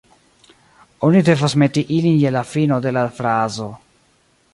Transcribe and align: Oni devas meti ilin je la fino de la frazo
Oni 1.07 1.19
devas 1.27 1.55
meti 1.63 1.83
ilin 1.97 2.17
je 2.23 2.31
la 2.37 2.43
fino 2.53 2.79
de 2.87 2.95
la 2.97 3.05
frazo 3.19 3.69